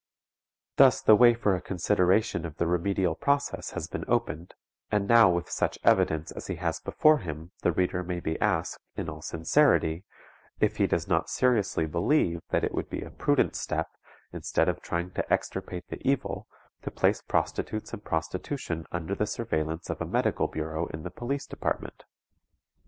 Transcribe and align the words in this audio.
Thus 0.77 0.99
the 1.03 1.13
way 1.15 1.35
for 1.35 1.55
a 1.55 1.61
consideration 1.61 2.43
of 2.43 2.55
the 2.57 2.65
remedial 2.65 3.13
process 3.13 3.73
has 3.73 3.87
been 3.87 4.03
opened, 4.07 4.55
and 4.89 5.07
now 5.07 5.29
with 5.29 5.51
such 5.51 5.77
evidence 5.83 6.31
as 6.31 6.47
he 6.47 6.55
has 6.55 6.79
before 6.79 7.19
him 7.19 7.51
the 7.61 7.71
reader 7.71 8.01
may 8.01 8.19
be 8.19 8.41
asked, 8.41 8.79
in 8.95 9.07
all 9.07 9.21
sincerity, 9.21 10.03
if 10.59 10.77
he 10.77 10.87
does 10.87 11.07
not 11.07 11.29
seriously 11.29 11.85
believe 11.85 12.41
that 12.49 12.63
_it 12.63 12.71
would 12.71 12.89
be 12.89 13.03
a 13.03 13.11
prudent 13.11 13.55
step, 13.55 13.89
instead 14.33 14.67
of 14.67 14.81
trying 14.81 15.11
to 15.11 15.31
extirpate 15.31 15.87
the 15.89 16.01
evil, 16.01 16.47
to 16.81 16.89
place 16.89 17.21
prostitutes 17.21 17.93
and 17.93 18.03
prostitution 18.03 18.87
under 18.91 19.13
the 19.13 19.27
surveillance 19.27 19.87
of 19.91 20.01
a 20.01 20.05
medical 20.07 20.47
bureau 20.47 20.87
in 20.87 21.03
the 21.03 21.11
Police 21.11 21.45
Department_? 21.45 21.91